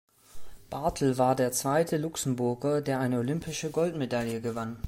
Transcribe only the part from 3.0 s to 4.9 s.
olympische Goldmedaille gewann.